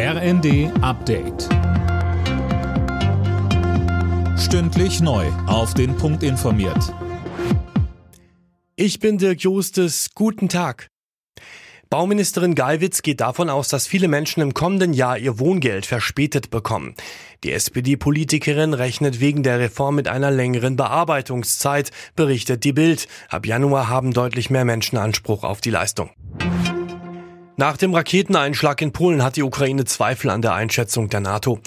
RND 0.00 0.70
Update. 0.80 1.48
Stündlich 4.38 5.00
neu. 5.00 5.26
Auf 5.48 5.74
den 5.74 5.96
Punkt 5.96 6.22
informiert. 6.22 6.94
Ich 8.76 9.00
bin 9.00 9.18
Dirk 9.18 9.40
Justes. 9.40 10.10
Guten 10.14 10.48
Tag. 10.48 10.86
Bauministerin 11.90 12.54
Geiwitz 12.54 13.02
geht 13.02 13.20
davon 13.20 13.50
aus, 13.50 13.66
dass 13.66 13.88
viele 13.88 14.06
Menschen 14.06 14.40
im 14.40 14.54
kommenden 14.54 14.92
Jahr 14.92 15.18
ihr 15.18 15.40
Wohngeld 15.40 15.84
verspätet 15.84 16.50
bekommen. 16.50 16.94
Die 17.42 17.50
SPD-Politikerin 17.50 18.74
rechnet 18.74 19.18
wegen 19.18 19.42
der 19.42 19.58
Reform 19.58 19.96
mit 19.96 20.06
einer 20.06 20.30
längeren 20.30 20.76
Bearbeitungszeit, 20.76 21.90
berichtet 22.14 22.62
die 22.62 22.72
Bild. 22.72 23.08
Ab 23.30 23.46
Januar 23.46 23.88
haben 23.88 24.12
deutlich 24.12 24.48
mehr 24.48 24.64
Menschen 24.64 24.96
Anspruch 24.96 25.42
auf 25.42 25.60
die 25.60 25.70
Leistung. 25.70 26.10
Nach 27.60 27.76
dem 27.76 27.92
Raketeneinschlag 27.92 28.80
in 28.82 28.92
Polen 28.92 29.24
hat 29.24 29.34
die 29.34 29.42
Ukraine 29.42 29.84
Zweifel 29.84 30.30
an 30.30 30.42
der 30.42 30.54
Einschätzung 30.54 31.08
der 31.08 31.18
NATO. 31.18 31.58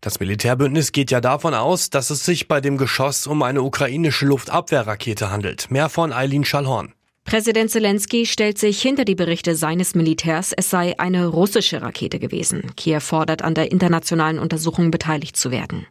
Das 0.00 0.18
Militärbündnis 0.18 0.90
geht 0.90 1.12
ja 1.12 1.20
davon 1.20 1.54
aus, 1.54 1.88
dass 1.88 2.10
es 2.10 2.24
sich 2.24 2.48
bei 2.48 2.60
dem 2.60 2.78
Geschoss 2.78 3.28
um 3.28 3.44
eine 3.44 3.62
ukrainische 3.62 4.26
Luftabwehrrakete 4.26 5.30
handelt. 5.30 5.70
Mehr 5.70 5.88
von 5.88 6.12
Eileen 6.12 6.44
Schallhorn. 6.44 6.95
Präsident 7.26 7.72
Zelensky 7.72 8.24
stellt 8.24 8.56
sich 8.56 8.80
hinter 8.80 9.04
die 9.04 9.16
Berichte 9.16 9.56
seines 9.56 9.96
Militärs, 9.96 10.52
es 10.56 10.70
sei 10.70 10.96
eine 11.00 11.26
russische 11.26 11.82
Rakete 11.82 12.20
gewesen. 12.20 12.70
Kiew 12.76 13.00
fordert, 13.00 13.42
an 13.42 13.54
der 13.54 13.72
internationalen 13.72 14.38
Untersuchung 14.38 14.92
beteiligt 14.92 15.36
zu 15.36 15.50
werden. 15.50 15.86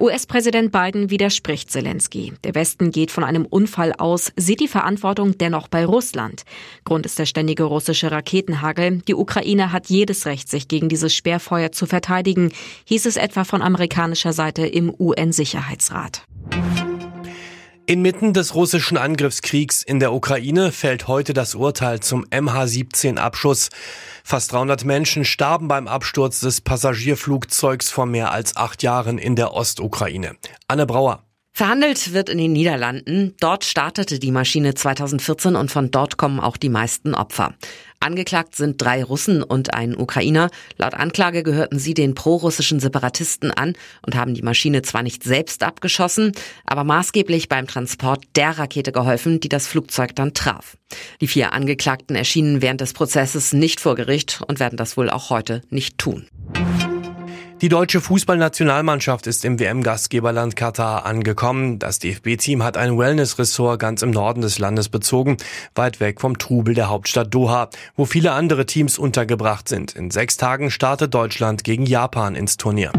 US-Präsident 0.00 0.72
Biden 0.72 1.10
widerspricht 1.10 1.70
Zelensky. 1.70 2.32
Der 2.42 2.54
Westen 2.54 2.90
geht 2.90 3.10
von 3.10 3.22
einem 3.22 3.44
Unfall 3.44 3.92
aus, 3.92 4.32
sieht 4.36 4.60
die 4.60 4.68
Verantwortung 4.68 5.36
dennoch 5.36 5.68
bei 5.68 5.84
Russland. 5.84 6.44
Grund 6.84 7.04
ist 7.04 7.18
der 7.18 7.26
ständige 7.26 7.64
russische 7.64 8.10
Raketenhagel. 8.10 9.02
Die 9.06 9.14
Ukraine 9.14 9.72
hat 9.72 9.90
jedes 9.90 10.24
Recht, 10.24 10.48
sich 10.48 10.68
gegen 10.68 10.88
dieses 10.88 11.14
Sperrfeuer 11.14 11.70
zu 11.70 11.84
verteidigen, 11.84 12.50
hieß 12.86 13.04
es 13.04 13.18
etwa 13.18 13.44
von 13.44 13.60
amerikanischer 13.60 14.32
Seite 14.32 14.66
im 14.66 14.94
UN-Sicherheitsrat. 14.98 16.22
Inmitten 17.88 18.34
des 18.34 18.54
russischen 18.54 18.98
Angriffskriegs 18.98 19.82
in 19.82 19.98
der 19.98 20.12
Ukraine 20.12 20.72
fällt 20.72 21.08
heute 21.08 21.32
das 21.32 21.54
Urteil 21.54 22.00
zum 22.00 22.26
MH17-Abschuss. 22.26 23.70
Fast 24.22 24.52
300 24.52 24.84
Menschen 24.84 25.24
starben 25.24 25.68
beim 25.68 25.88
Absturz 25.88 26.40
des 26.40 26.60
Passagierflugzeugs 26.60 27.88
vor 27.88 28.04
mehr 28.04 28.30
als 28.30 28.56
acht 28.56 28.82
Jahren 28.82 29.16
in 29.16 29.36
der 29.36 29.54
Ostukraine. 29.54 30.36
Anne 30.68 30.84
Brauer. 30.84 31.22
Verhandelt 31.58 32.12
wird 32.12 32.28
in 32.28 32.38
den 32.38 32.52
Niederlanden. 32.52 33.34
Dort 33.40 33.64
startete 33.64 34.20
die 34.20 34.30
Maschine 34.30 34.74
2014 34.74 35.56
und 35.56 35.72
von 35.72 35.90
dort 35.90 36.16
kommen 36.16 36.38
auch 36.38 36.56
die 36.56 36.68
meisten 36.68 37.16
Opfer. 37.16 37.52
Angeklagt 37.98 38.54
sind 38.54 38.80
drei 38.80 39.02
Russen 39.02 39.42
und 39.42 39.74
ein 39.74 39.96
Ukrainer. 39.96 40.50
Laut 40.76 40.94
Anklage 40.94 41.42
gehörten 41.42 41.80
sie 41.80 41.94
den 41.94 42.14
prorussischen 42.14 42.78
Separatisten 42.78 43.50
an 43.50 43.72
und 44.06 44.14
haben 44.14 44.34
die 44.34 44.42
Maschine 44.42 44.82
zwar 44.82 45.02
nicht 45.02 45.24
selbst 45.24 45.64
abgeschossen, 45.64 46.30
aber 46.64 46.84
maßgeblich 46.84 47.48
beim 47.48 47.66
Transport 47.66 48.22
der 48.36 48.56
Rakete 48.56 48.92
geholfen, 48.92 49.40
die 49.40 49.48
das 49.48 49.66
Flugzeug 49.66 50.14
dann 50.14 50.34
traf. 50.34 50.76
Die 51.20 51.26
vier 51.26 51.52
Angeklagten 51.54 52.14
erschienen 52.14 52.62
während 52.62 52.80
des 52.80 52.92
Prozesses 52.92 53.52
nicht 53.52 53.80
vor 53.80 53.96
Gericht 53.96 54.42
und 54.46 54.60
werden 54.60 54.76
das 54.76 54.96
wohl 54.96 55.10
auch 55.10 55.30
heute 55.30 55.62
nicht 55.70 55.98
tun. 55.98 56.28
Die 57.60 57.68
deutsche 57.68 58.00
Fußballnationalmannschaft 58.00 59.26
ist 59.26 59.44
im 59.44 59.58
WM-Gastgeberland 59.58 60.54
Katar 60.54 61.04
angekommen. 61.04 61.80
Das 61.80 61.98
DFB-Team 61.98 62.62
hat 62.62 62.76
ein 62.76 62.96
Wellness-Ressort 62.96 63.80
ganz 63.80 64.02
im 64.02 64.12
Norden 64.12 64.42
des 64.42 64.60
Landes 64.60 64.88
bezogen, 64.88 65.38
weit 65.74 65.98
weg 65.98 66.20
vom 66.20 66.38
Trubel 66.38 66.74
der 66.74 66.88
Hauptstadt 66.88 67.34
Doha, 67.34 67.68
wo 67.96 68.04
viele 68.04 68.30
andere 68.30 68.64
Teams 68.64 68.96
untergebracht 68.96 69.68
sind. 69.68 69.96
In 69.96 70.12
sechs 70.12 70.36
Tagen 70.36 70.70
startet 70.70 71.14
Deutschland 71.14 71.64
gegen 71.64 71.84
Japan 71.84 72.36
ins 72.36 72.58
Turnier. 72.58 72.92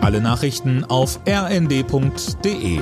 Alle 0.00 0.20
Nachrichten 0.20 0.84
auf 0.84 1.18
rnd.de 1.28 2.80